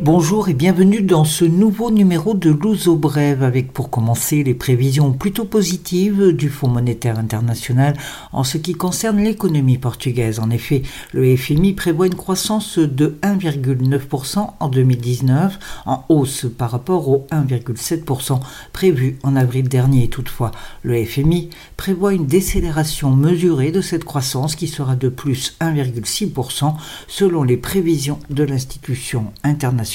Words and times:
Bonjour 0.00 0.48
et 0.48 0.54
bienvenue 0.54 1.02
dans 1.02 1.24
ce 1.24 1.44
nouveau 1.44 1.90
numéro 1.90 2.32
de 2.32 2.50
l'Ouzo 2.50 2.94
Brève 2.94 3.42
avec 3.42 3.72
pour 3.72 3.90
commencer 3.90 4.44
les 4.44 4.54
prévisions 4.54 5.12
plutôt 5.12 5.44
positives 5.44 6.32
du 6.32 6.50
Fonds 6.50 6.68
monétaire 6.68 7.18
international 7.18 7.96
en 8.30 8.44
ce 8.44 8.58
qui 8.58 8.74
concerne 8.74 9.18
l'économie 9.18 9.76
portugaise. 9.76 10.38
En 10.38 10.50
effet, 10.50 10.82
le 11.12 11.36
FMI 11.36 11.72
prévoit 11.72 12.06
une 12.06 12.14
croissance 12.14 12.78
de 12.78 13.18
1,9% 13.22 14.50
en 14.60 14.68
2019 14.68 15.58
en 15.86 16.04
hausse 16.08 16.46
par 16.56 16.70
rapport 16.70 17.08
au 17.08 17.26
1,7% 17.32 18.38
prévu 18.72 19.18
en 19.24 19.34
avril 19.34 19.68
dernier. 19.68 20.08
Toutefois, 20.08 20.52
le 20.84 21.04
FMI 21.04 21.50
prévoit 21.76 22.14
une 22.14 22.26
décélération 22.26 23.10
mesurée 23.10 23.72
de 23.72 23.80
cette 23.80 24.04
croissance 24.04 24.54
qui 24.54 24.68
sera 24.68 24.94
de 24.94 25.08
plus 25.08 25.56
1,6% 25.60 26.74
selon 27.08 27.42
les 27.42 27.56
prévisions 27.56 28.20
de 28.30 28.44
l'institution 28.44 29.32
internationale 29.42 29.87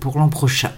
pour 0.00 0.18
l'an 0.18 0.28
prochain. 0.28 0.72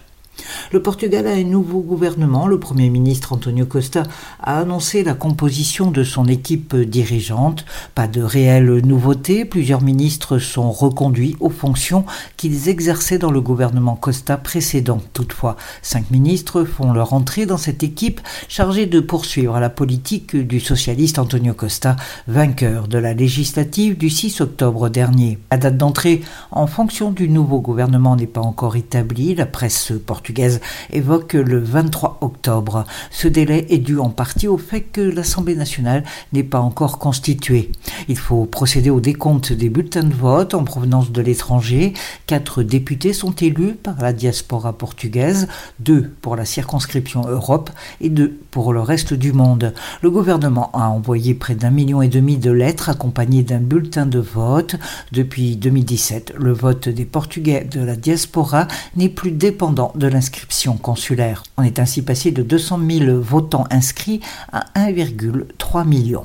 Le 0.72 0.82
Portugal 0.82 1.26
a 1.28 1.30
un 1.30 1.44
nouveau 1.44 1.80
gouvernement. 1.80 2.48
Le 2.48 2.58
Premier 2.58 2.90
ministre 2.90 3.32
Antonio 3.32 3.66
Costa 3.66 4.02
a 4.40 4.58
annoncé 4.58 5.04
la 5.04 5.14
composition 5.14 5.92
de 5.92 6.02
son 6.02 6.26
équipe 6.26 6.74
dirigeante. 6.74 7.64
Pas 7.94 8.08
de 8.08 8.20
réelle 8.20 8.84
nouveauté. 8.84 9.44
Plusieurs 9.44 9.82
ministres 9.82 10.38
sont 10.38 10.72
reconduits 10.72 11.36
aux 11.38 11.50
fonctions 11.50 12.04
qu'ils 12.36 12.68
exerçaient 12.68 13.18
dans 13.18 13.30
le 13.30 13.40
gouvernement 13.40 13.94
Costa 13.94 14.36
précédent. 14.36 15.00
Toutefois, 15.12 15.56
cinq 15.82 16.10
ministres 16.10 16.64
font 16.64 16.92
leur 16.92 17.12
entrée 17.12 17.46
dans 17.46 17.58
cette 17.58 17.84
équipe 17.84 18.20
chargée 18.48 18.86
de 18.86 18.98
poursuivre 18.98 19.60
la 19.60 19.70
politique 19.70 20.34
du 20.34 20.58
socialiste 20.58 21.20
Antonio 21.20 21.54
Costa, 21.54 21.94
vainqueur 22.26 22.88
de 22.88 22.98
la 22.98 23.14
législative 23.14 23.96
du 23.96 24.10
6 24.10 24.40
octobre 24.40 24.88
dernier. 24.88 25.38
La 25.52 25.58
date 25.58 25.76
d'entrée 25.76 26.22
en 26.50 26.66
fonction 26.66 27.12
du 27.12 27.28
nouveau 27.28 27.60
gouvernement 27.60 28.16
n'est 28.16 28.26
pas 28.26 28.40
encore 28.40 28.74
établie. 28.74 29.34
La 29.36 29.46
presse 29.46 29.92
portugaise 30.04 30.55
évoque 30.92 31.34
le 31.34 31.58
23 31.58 32.18
octobre. 32.20 32.84
Ce 33.10 33.28
délai 33.28 33.66
est 33.70 33.78
dû 33.78 33.98
en 33.98 34.10
partie 34.10 34.48
au 34.48 34.58
fait 34.58 34.80
que 34.80 35.00
l'Assemblée 35.00 35.56
nationale 35.56 36.04
n'est 36.32 36.42
pas 36.42 36.60
encore 36.60 36.98
constituée. 36.98 37.70
Il 38.08 38.18
faut 38.18 38.44
procéder 38.44 38.90
au 38.90 39.00
décompte 39.00 39.52
des 39.52 39.68
bulletins 39.68 40.04
de 40.04 40.14
vote 40.14 40.54
en 40.54 40.64
provenance 40.64 41.12
de 41.12 41.22
l'étranger. 41.22 41.92
Quatre 42.26 42.62
députés 42.62 43.12
sont 43.12 43.34
élus 43.34 43.74
par 43.74 44.00
la 44.00 44.12
diaspora 44.12 44.72
portugaise, 44.72 45.48
deux 45.80 46.10
pour 46.22 46.36
la 46.36 46.44
circonscription 46.44 47.26
Europe 47.28 47.70
et 48.00 48.08
deux 48.08 48.38
pour 48.50 48.72
le 48.72 48.80
reste 48.80 49.14
du 49.14 49.32
monde. 49.32 49.74
Le 50.02 50.10
gouvernement 50.10 50.70
a 50.72 50.88
envoyé 50.88 51.34
près 51.34 51.54
d'un 51.54 51.70
million 51.70 52.02
et 52.02 52.08
demi 52.08 52.38
de 52.38 52.50
lettres 52.50 52.88
accompagnées 52.88 53.42
d'un 53.42 53.60
bulletin 53.60 54.06
de 54.06 54.18
vote. 54.18 54.76
Depuis 55.12 55.56
2017, 55.56 56.34
le 56.38 56.52
vote 56.52 56.88
des 56.88 57.04
Portugais 57.04 57.64
de 57.64 57.80
la 57.80 57.96
diaspora 57.96 58.68
n'est 58.96 59.08
plus 59.08 59.30
dépendant 59.30 59.92
de 59.94 60.06
l'inscription 60.06 60.45
consulaire. 60.74 61.42
On 61.56 61.62
est 61.62 61.78
ainsi 61.78 62.02
passé 62.02 62.30
de 62.30 62.42
200 62.42 62.80
000 62.88 63.20
votants 63.20 63.66
inscrits 63.70 64.20
à 64.52 64.64
1,3 64.74 65.86
million. 65.86 66.24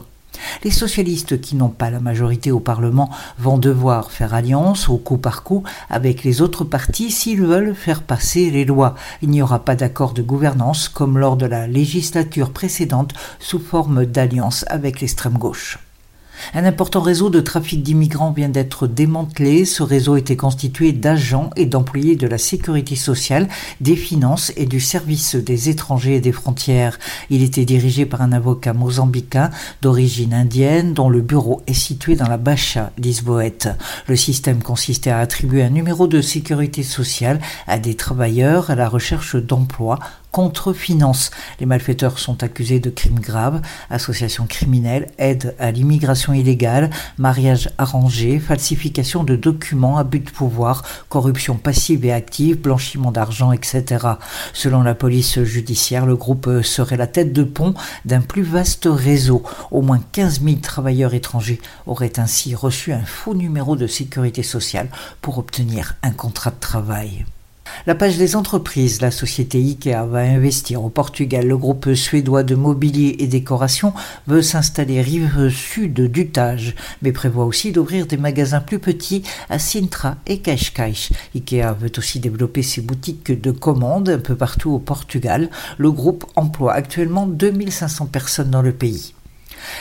Les 0.64 0.72
socialistes 0.72 1.40
qui 1.40 1.56
n'ont 1.56 1.70
pas 1.70 1.92
la 1.92 2.00
majorité 2.00 2.52
au 2.52 2.60
Parlement 2.60 3.12
vont 3.38 3.58
devoir 3.58 4.12
faire 4.12 4.34
alliance 4.34 4.90
au 4.90 4.98
coup 4.98 5.18
par 5.18 5.44
coup 5.44 5.64
avec 5.90 6.24
les 6.24 6.42
autres 6.42 6.64
partis 6.64 7.12
s'ils 7.12 7.42
veulent 7.42 7.76
faire 7.76 8.02
passer 8.02 8.50
les 8.50 8.66
lois. 8.66 8.96
Il 9.22 9.30
n'y 9.30 9.42
aura 9.42 9.60
pas 9.60 9.76
d'accord 9.76 10.14
de 10.14 10.24
gouvernance 10.24 10.90
comme 10.90 11.20
lors 11.20 11.38
de 11.38 11.46
la 11.46 11.68
législature 11.68 12.52
précédente 12.52 13.14
sous 13.40 13.60
forme 13.60 14.06
d'alliance 14.06 14.66
avec 14.68 15.02
l'extrême 15.02 15.38
gauche. 15.38 15.78
Un 16.53 16.66
important 16.66 17.02
réseau 17.02 17.30
de 17.30 17.39
trafic 17.39 17.84
d'immigrants 17.84 18.31
vient 18.31 18.50
d'être 18.50 18.88
démantelé. 18.88 19.66
Ce 19.66 19.84
réseau 19.84 20.16
était 20.16 20.36
constitué 20.36 20.92
d'agents 20.92 21.50
et 21.56 21.66
d'employés 21.66 22.16
de 22.16 22.28
la 22.28 22.38
sécurité 22.38 22.95
sociale, 22.95 23.47
des 23.80 23.95
finances 23.95 24.51
et 24.56 24.66
du 24.66 24.80
service 24.80 25.35
des 25.35 25.69
étrangers 25.69 26.16
et 26.16 26.22
des 26.22 26.31
frontières. 26.31 27.00
Il 27.30 27.44
était 27.44 27.66
dirigé 27.66 28.06
par 28.06 28.22
un 28.22 28.31
avocat 28.31 28.74
mozambicain 28.74 29.50
d'origine 29.81 30.34
indienne 30.34 30.94
dont 30.94 31.09
le 31.09 31.22
bureau 31.22 31.62
est 31.68 31.74
situé 31.74 32.16
dans 32.16 32.28
la 32.28 32.38
Bacha 32.38 32.91
Lisboète. 32.97 33.69
Le 34.07 34.16
système 34.16 34.62
consistait 34.62 35.09
à 35.09 35.19
attribuer 35.19 35.63
un 35.63 35.69
numéro 35.69 36.07
de 36.07 36.22
sécurité 36.22 36.84
sociale 36.84 37.40
à 37.68 37.80
des 37.80 37.96
travailleurs 37.96 38.69
à 38.69 38.75
la 38.75 38.90
recherche 38.90 39.35
d'emploi 39.35 40.00
contre-finance. 40.31 41.31
Les 41.59 41.66
malfaiteurs 41.66 42.19
sont 42.19 42.44
accusés 42.44 42.80
de 42.80 42.90
crimes 42.90 43.19
graves, 43.19 43.62
association 43.90 44.46
criminelle, 44.47 45.09
aide 45.18 45.56
à 45.59 45.72
l'immigration 45.72 46.34
illégale, 46.34 46.90
mariage 47.18 47.69
arrangé, 47.78 48.40
falsification 48.40 49.24
de 49.24 49.36
documents, 49.36 49.97
abus 49.97 50.19
de 50.19 50.30
pouvoir, 50.30 50.84
corruption 51.09 51.56
passive 51.56 52.06
et 52.06 52.14
active, 52.14 52.59
blanchiment 52.59 53.12
d'argent, 53.12 53.52
etc. 53.52 54.08
Selon 54.53 54.84
la 54.84 54.96
police 54.96 55.44
judiciaire, 55.44 56.06
le 56.06 56.16
groupe 56.16 56.50
serait 56.63 56.98
la 56.98 57.08
tête 57.08 57.34
de 57.34 57.44
pont 57.44 57.74
d'un 58.06 58.22
plus 58.22 58.44
vaste 58.44 58.88
réseau. 58.90 59.44
Au 59.72 59.81
moins 59.81 60.02
15 60.12 60.42
000 60.42 60.58
travailleurs 60.58 61.13
étrangers 61.13 61.62
auraient 61.88 62.19
ainsi 62.19 62.56
reçu 62.56 62.94
un 62.94 63.06
faux 63.06 63.34
numéro 63.34 63.75
de 63.75 63.88
sécurité 63.88 64.44
sociale 64.44 64.90
pour 65.22 65.38
obtenir 65.38 65.96
un 66.03 66.12
contrat 66.12 66.52
de 66.52 66.59
travail. 66.59 67.25
La 67.88 67.96
page 67.96 68.18
des 68.18 68.36
entreprises, 68.36 69.02
la 69.02 69.12
société 69.12 69.59
IKEA 69.59 70.06
va 70.06 70.20
investir 70.20 70.84
au 70.84 70.90
Portugal. 70.90 71.48
Le 71.48 71.58
groupe 71.58 71.94
suédois 71.94 72.44
de 72.44 72.56
mobilier 72.56 73.16
et 73.20 73.28
décoration 73.28 73.94
veut 74.28 74.42
s'installer 74.42 75.02
rive 75.02 75.50
sud 75.50 75.94
du 75.94 76.30
Tage, 76.30 76.76
mais 77.02 77.12
prévoit 77.12 77.46
aussi 77.46 77.72
d'ouvrir 77.72 78.06
des 78.06 78.18
magasins 78.18 78.62
plus 78.62 78.80
petits 78.80 79.24
à 79.50 79.60
Sintra 79.60 80.18
et 80.28 80.40
Cascais. 80.40 81.10
IKEA 81.36 81.74
veut 81.74 81.92
aussi 81.98 82.20
développer 82.20 82.64
ses 82.64 82.81
boutiques 82.81 83.40
de 83.42 83.52
commande 83.52 84.10
un 84.10 84.20
peu 84.20 84.36
partout 84.36 84.72
au 84.72 84.80
Portugal. 84.80 85.50
Le 85.78 85.92
groupe 85.92 86.26
emploie 86.36 86.74
actuellement 86.74 87.28
2500 87.28 88.08
personnes 88.08 88.52
dans 88.52 88.62
le 88.62 88.74
pays. 88.74 89.14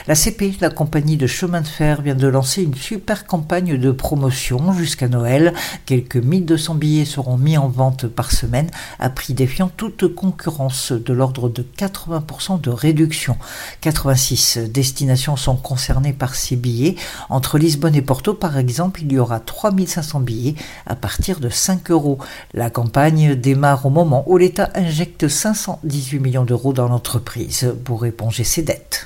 La 0.07 0.15
CP, 0.15 0.55
la 0.61 0.71
compagnie 0.71 1.17
de 1.17 1.27
chemin 1.27 1.61
de 1.61 1.67
fer, 1.67 2.03
vient 2.03 2.15
de 2.15 2.27
lancer 2.27 2.63
une 2.63 2.75
super 2.75 3.27
campagne 3.27 3.77
de 3.77 3.91
promotion 3.91 4.73
jusqu'à 4.73 5.09
Noël. 5.09 5.55
Quelques 5.87 6.17
1200 6.17 6.75
billets 6.75 7.05
seront 7.05 7.37
mis 7.37 7.59
en 7.59 7.69
vente 7.69 8.07
par 8.07 8.33
semaine 8.33 8.71
à 8.99 9.11
prix 9.11 9.35
défiant 9.35 9.71
toute 9.77 10.15
concurrence 10.15 10.93
de 10.93 11.13
l'ordre 11.13 11.49
de 11.49 11.63
80% 11.63 12.61
de 12.61 12.71
réduction. 12.71 13.37
86 13.81 14.59
destinations 14.73 15.37
sont 15.37 15.57
concernées 15.57 16.13
par 16.13 16.35
ces 16.35 16.57
billets. 16.57 16.97
Entre 17.29 17.59
Lisbonne 17.59 17.95
et 17.95 18.03
Porto, 18.03 18.35
par 18.35 18.59
exemple, 18.59 19.03
il 19.03 19.13
y 19.13 19.19
aura 19.19 19.41
3500 19.41 20.21
billets 20.21 20.55
à 20.87 20.97
partir 20.97 21.41
de 21.41 21.49
5 21.49 21.91
euros. 21.91 22.19
La 22.55 22.71
campagne 22.71 23.35
démarre 23.35 23.87
au 23.87 23.91
moment 23.91 24.25
où 24.27 24.37
l'État 24.37 24.71
injecte 24.75 25.29
518 25.29 26.19
millions 26.19 26.45
d'euros 26.45 26.73
dans 26.73 26.89
l'entreprise 26.89 27.75
pour 27.85 28.07
éponger 28.07 28.45
ses 28.45 28.63
dettes. 28.63 29.05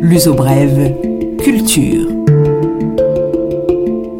L'uso 0.00 0.32
brève, 0.32 0.94
culture. 1.38 2.08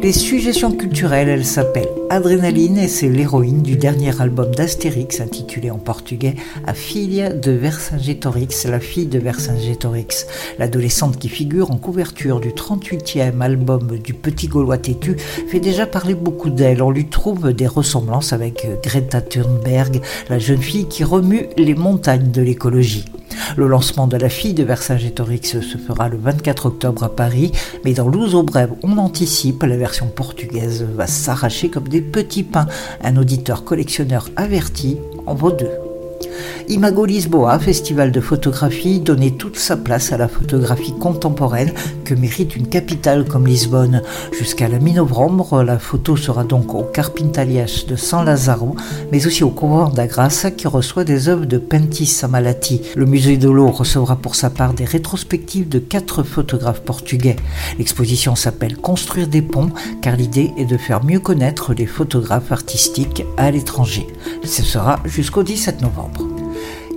Les 0.01 0.11
suggestions 0.11 0.71
culturelles, 0.71 1.29
elle 1.29 1.45
s'appelle 1.45 1.87
Adrénaline 2.09 2.77
et 2.77 2.87
c'est 2.87 3.07
l'héroïne 3.07 3.61
du 3.61 3.77
dernier 3.77 4.19
album 4.19 4.51
d'Astérix 4.53 5.21
intitulé 5.21 5.71
en 5.71 5.77
portugais 5.77 6.35
A 6.67 6.73
Filha 6.73 7.31
de 7.31 7.51
Vercingétorix, 7.51 8.65
la 8.65 8.79
fille 8.81 9.05
de 9.05 9.19
Vercingétorix. 9.19 10.27
L'adolescente 10.57 11.17
qui 11.17 11.29
figure 11.29 11.71
en 11.71 11.77
couverture 11.77 12.41
du 12.41 12.49
38e 12.49 13.39
album 13.39 13.99
du 13.99 14.13
Petit 14.13 14.47
Gaulois 14.47 14.79
têtu 14.79 15.15
fait 15.47 15.61
déjà 15.61 15.85
parler 15.85 16.15
beaucoup 16.15 16.49
d'elle. 16.49 16.81
On 16.81 16.91
lui 16.91 17.07
trouve 17.07 17.53
des 17.53 17.67
ressemblances 17.67 18.33
avec 18.33 18.67
Greta 18.83 19.21
Thunberg, 19.21 20.01
la 20.29 20.39
jeune 20.39 20.61
fille 20.61 20.87
qui 20.87 21.05
remue 21.05 21.47
les 21.57 21.75
montagnes 21.75 22.31
de 22.31 22.41
l'écologie. 22.41 23.05
Le 23.57 23.67
lancement 23.67 24.07
de 24.07 24.17
la 24.17 24.29
fille 24.29 24.53
de 24.53 24.63
Vercingétorix 24.63 25.59
se 25.61 25.77
fera 25.77 26.09
le 26.09 26.17
24 26.17 26.67
octobre 26.67 27.03
à 27.03 27.15
Paris, 27.15 27.51
mais 27.85 27.93
dans 27.93 28.09
Brève, 28.43 28.73
on 28.83 28.97
anticipe, 28.97 29.63
la 29.63 29.77
version 29.77 30.07
portugaise 30.07 30.85
va 30.95 31.07
s'arracher 31.07 31.69
comme 31.69 31.87
des 31.87 32.01
petits 32.01 32.43
pains. 32.43 32.67
Un 33.03 33.17
auditeur 33.17 33.63
collectionneur 33.63 34.29
averti 34.35 34.97
en 35.25 35.33
vaut 35.33 35.51
deux. 35.51 35.71
Imago 36.67 37.05
Lisboa, 37.05 37.57
festival 37.59 38.11
de 38.11 38.21
photographie, 38.21 38.99
donnait 38.99 39.31
toute 39.31 39.57
sa 39.57 39.75
place 39.75 40.11
à 40.11 40.17
la 40.17 40.27
photographie 40.27 40.93
contemporaine 40.93 41.73
que 42.05 42.13
mérite 42.13 42.55
une 42.55 42.67
capitale 42.67 43.25
comme 43.25 43.47
Lisbonne. 43.47 44.01
Jusqu'à 44.37 44.67
la 44.67 44.79
mi-novembre, 44.79 45.63
la 45.63 45.79
photo 45.79 46.15
sera 46.15 46.43
donc 46.43 46.73
au 46.75 46.83
Carpintalias 46.83 47.85
de 47.87 47.95
San 47.95 48.25
Lazaro, 48.25 48.75
mais 49.11 49.25
aussi 49.25 49.43
au 49.43 49.49
Couvent 49.49 49.89
da 49.89 50.07
Graça 50.07 50.51
qui 50.51 50.67
reçoit 50.67 51.03
des 51.03 51.27
œuvres 51.27 51.45
de 51.45 51.57
Pentis 51.57 52.05
Samalati. 52.05 52.81
Le 52.95 53.05
musée 53.05 53.37
de 53.37 53.49
l'eau 53.49 53.71
recevra 53.71 54.15
pour 54.15 54.35
sa 54.35 54.49
part 54.49 54.73
des 54.73 54.85
rétrospectives 54.85 55.69
de 55.69 55.79
quatre 55.79 56.23
photographes 56.23 56.81
portugais. 56.81 57.35
L'exposition 57.77 58.35
s'appelle 58.35 58.77
Construire 58.77 59.27
des 59.27 59.41
ponts 59.41 59.71
car 60.01 60.15
l'idée 60.15 60.51
est 60.57 60.65
de 60.65 60.77
faire 60.77 61.03
mieux 61.03 61.19
connaître 61.19 61.73
les 61.73 61.85
photographes 61.85 62.51
artistiques 62.51 63.25
à 63.37 63.51
l'étranger. 63.51 64.07
Ce 64.43 64.63
sera 64.63 64.99
jusqu'au 65.05 65.43
17 65.43 65.81
novembre. 65.81 66.28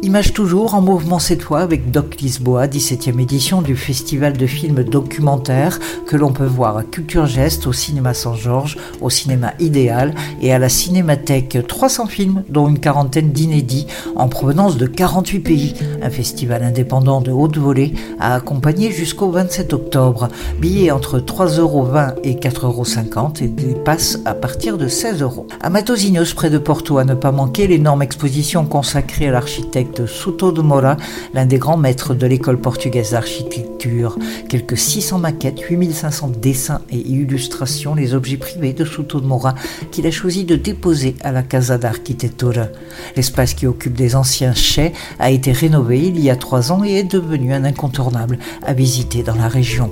Image 0.04 0.32
toujours 0.32 0.75
en 0.75 0.81
mouvement 0.81 1.20
cette 1.20 1.43
fois 1.43 1.60
avec 1.60 1.93
Doc 1.93 2.16
Lisboa, 2.20 2.66
17e 2.66 3.20
édition 3.20 3.62
du 3.62 3.76
festival 3.76 4.37
de 4.37 4.49
films 4.49 4.82
documentaires 4.82 5.78
que 6.08 6.16
l'on 6.16 6.32
peut 6.32 6.44
voir 6.44 6.76
à 6.76 6.82
Culture 6.82 7.26
Geste, 7.26 7.69
au 7.69 7.72
cinéma 7.72 8.12
Saint-Georges, 8.12 8.78
au 9.00 9.10
cinéma 9.10 9.52
Idéal 9.60 10.12
et 10.40 10.52
à 10.52 10.58
la 10.58 10.69
Cinémathèque. 10.69 11.56
300 11.69 12.06
films, 12.08 12.43
dont 12.49 12.66
une 12.66 12.81
quarantaine 12.81 13.31
d'inédits 13.31 13.87
en 14.16 14.28
provenance 14.28 14.76
de 14.76 14.87
48 14.87 15.38
pays. 15.38 15.75
Un 16.02 16.10
festival 16.10 16.64
indépendant 16.64 17.20
de 17.20 17.31
haute 17.31 17.56
volée 17.56 17.94
à 18.19 18.34
accompagner 18.34 18.90
jusqu'au 18.90 19.31
27 19.31 19.72
octobre. 19.72 20.26
Billets 20.60 20.90
entre 20.90 21.20
3,20 21.20 21.60
euros 21.60 21.88
et 22.25 22.34
4,50 22.34 22.64
euros 22.64 23.32
et 23.40 23.46
des 23.46 23.75
passes 23.76 24.19
à 24.25 24.34
partir 24.34 24.78
de 24.78 24.88
16 24.88 25.22
euros. 25.22 25.46
À 25.60 25.70
Matosinhos, 25.70 26.34
près 26.34 26.50
de 26.50 26.58
Porto, 26.58 26.98
à 26.98 27.05
ne 27.05 27.14
pas 27.14 27.31
manquer 27.31 27.69
l'énorme 27.69 28.02
exposition 28.02 28.64
consacrée 28.64 29.28
à 29.28 29.31
l'architecte 29.31 29.91
Souto 30.06 30.52
de 30.52 30.62
Mora, 30.62 30.96
l'un 31.34 31.46
des 31.46 31.58
grands 31.58 31.76
maîtres 31.76 32.14
de 32.14 32.26
l'école 32.26 32.60
portugaise 32.60 33.12
d'architecture. 33.12 34.18
Quelques 34.48 34.78
600 34.78 35.18
maquettes, 35.18 35.60
8500 35.60 36.32
dessins 36.40 36.80
et 36.90 36.98
illustrations, 36.98 37.94
les 37.94 38.14
objets 38.14 38.36
privés 38.36 38.72
de 38.72 38.84
Souto 38.84 39.20
de 39.20 39.26
Mora 39.26 39.54
qu'il 39.90 40.06
a 40.06 40.10
choisi 40.10 40.44
de 40.44 40.56
déposer 40.56 41.14
à 41.22 41.32
la 41.32 41.42
Casa 41.42 41.78
d'Arquitectura. 41.78 42.68
L'espace 43.16 43.54
qui 43.54 43.66
occupe 43.66 43.94
des 43.94 44.16
anciens 44.16 44.54
chais 44.54 44.92
a 45.18 45.30
été 45.30 45.52
rénové 45.52 46.00
il 46.06 46.20
y 46.20 46.30
a 46.30 46.36
trois 46.36 46.72
ans 46.72 46.84
et 46.84 46.92
est 46.92 47.04
devenu 47.04 47.52
un 47.52 47.64
incontournable 47.64 48.38
à 48.64 48.72
visiter 48.72 49.22
dans 49.22 49.36
la 49.36 49.48
région. 49.48 49.90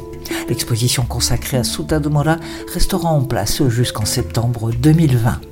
L'exposition 0.49 1.05
consacrée 1.05 1.59
à 1.59 1.65
Souto 1.65 1.99
de 1.99 2.09
Mora 2.09 2.37
restera 2.73 3.09
en 3.09 3.23
place 3.23 3.67
jusqu'en 3.69 4.05
septembre 4.05 4.71
2020. 4.73 5.50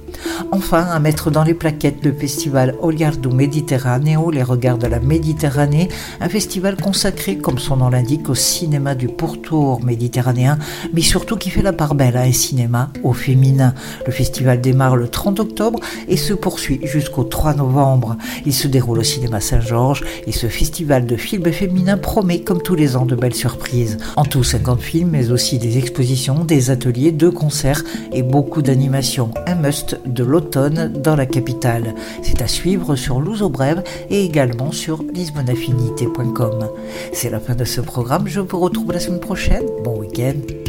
Enfin, 0.52 0.84
à 0.84 0.98
mettre 1.00 1.30
dans 1.30 1.44
les 1.44 1.54
plaquettes 1.54 2.04
le 2.04 2.12
festival 2.12 2.74
Olhardo 2.80 3.30
Mediterraneo, 3.30 4.30
les 4.30 4.42
regards 4.42 4.78
de 4.78 4.86
la 4.86 5.00
Méditerranée, 5.00 5.88
un 6.20 6.28
festival 6.28 6.76
consacré, 6.76 7.38
comme 7.38 7.58
son 7.58 7.76
nom 7.76 7.88
l'indique, 7.88 8.28
au 8.28 8.34
cinéma 8.34 8.94
du 8.94 9.08
pourtour 9.08 9.82
méditerranéen, 9.84 10.58
mais 10.92 11.00
surtout 11.00 11.36
qui 11.36 11.50
fait 11.50 11.62
la 11.62 11.72
part 11.72 11.94
belle 11.94 12.16
à 12.16 12.22
un 12.22 12.32
cinéma 12.32 12.90
au 13.02 13.12
féminin. 13.12 13.74
Le 14.06 14.12
festival 14.12 14.60
démarre 14.60 14.96
le 14.96 15.08
30 15.08 15.40
octobre 15.40 15.80
et 16.08 16.16
se 16.16 16.32
poursuit 16.32 16.80
jusqu'au 16.84 17.24
3 17.24 17.54
novembre. 17.54 18.16
Il 18.46 18.54
se 18.54 18.68
déroule 18.68 19.00
au 19.00 19.04
cinéma 19.04 19.40
Saint-Georges 19.40 20.04
et 20.26 20.32
ce 20.32 20.46
festival 20.46 21.06
de 21.06 21.16
films 21.16 21.52
féminins 21.52 21.98
promet, 21.98 22.40
comme 22.40 22.62
tous 22.62 22.74
les 22.74 22.96
ans, 22.96 23.06
de 23.06 23.14
belles 23.14 23.34
surprises. 23.34 23.98
En 24.16 24.24
tout, 24.24 24.44
50 24.44 24.80
films, 24.80 25.10
mais 25.10 25.30
aussi 25.30 25.58
des 25.58 25.78
expositions, 25.78 26.44
des 26.44 26.70
ateliers, 26.70 27.12
deux 27.12 27.30
concerts 27.30 27.84
et 28.12 28.22
beaucoup 28.22 28.62
d'animations. 28.62 29.30
Un 29.46 29.56
must 29.56 29.98
de 30.08 30.24
l'automne 30.24 30.92
dans 30.92 31.16
la 31.16 31.26
capitale. 31.26 31.94
C'est 32.22 32.42
à 32.42 32.46
suivre 32.46 32.96
sur 32.96 33.20
Luso 33.20 33.48
Brève 33.48 33.82
et 34.10 34.24
également 34.24 34.72
sur 34.72 35.02
lisbonaffinité.com. 35.02 36.68
C'est 37.12 37.30
la 37.30 37.40
fin 37.40 37.54
de 37.54 37.64
ce 37.64 37.80
programme, 37.80 38.26
je 38.26 38.40
vous 38.40 38.58
retrouve 38.58 38.92
la 38.92 39.00
semaine 39.00 39.20
prochaine. 39.20 39.64
Bon 39.84 39.98
week-end. 39.98 40.67